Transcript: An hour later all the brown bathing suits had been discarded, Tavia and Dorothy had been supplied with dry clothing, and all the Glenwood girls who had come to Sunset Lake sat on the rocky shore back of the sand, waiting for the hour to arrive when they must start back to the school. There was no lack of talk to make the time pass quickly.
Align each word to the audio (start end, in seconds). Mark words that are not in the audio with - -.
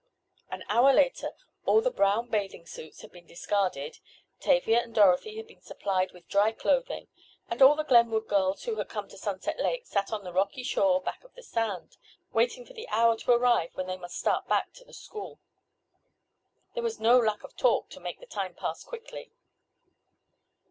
An 0.49 0.63
hour 0.67 0.91
later 0.95 1.29
all 1.67 1.79
the 1.79 1.91
brown 1.91 2.27
bathing 2.27 2.65
suits 2.65 3.01
had 3.01 3.11
been 3.11 3.27
discarded, 3.27 3.99
Tavia 4.39 4.81
and 4.81 4.95
Dorothy 4.95 5.37
had 5.37 5.45
been 5.45 5.61
supplied 5.61 6.11
with 6.11 6.27
dry 6.27 6.53
clothing, 6.53 7.07
and 7.51 7.61
all 7.61 7.75
the 7.75 7.83
Glenwood 7.83 8.27
girls 8.27 8.63
who 8.63 8.73
had 8.77 8.89
come 8.89 9.07
to 9.09 9.17
Sunset 9.19 9.59
Lake 9.59 9.85
sat 9.85 10.11
on 10.11 10.23
the 10.23 10.33
rocky 10.33 10.63
shore 10.63 11.03
back 11.03 11.23
of 11.23 11.35
the 11.35 11.43
sand, 11.43 11.97
waiting 12.33 12.65
for 12.65 12.73
the 12.73 12.87
hour 12.89 13.15
to 13.17 13.31
arrive 13.31 13.75
when 13.75 13.85
they 13.85 13.95
must 13.95 14.17
start 14.17 14.47
back 14.47 14.73
to 14.73 14.83
the 14.83 14.91
school. 14.95 15.37
There 16.73 16.81
was 16.81 16.99
no 16.99 17.19
lack 17.19 17.43
of 17.43 17.55
talk 17.55 17.91
to 17.91 17.99
make 17.99 18.19
the 18.19 18.25
time 18.25 18.55
pass 18.55 18.83
quickly. 18.83 19.29